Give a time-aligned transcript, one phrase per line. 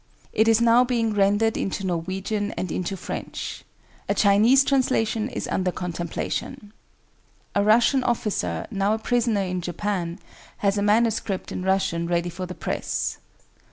[0.33, 3.63] It is now being rendered into Norwegian and into French.
[4.09, 6.73] A Chinese translation is under contemplation.
[7.53, 10.17] A Russian officer, now a prisoner in Japan,
[10.57, 13.19] has a manuscript in Russian ready for the press.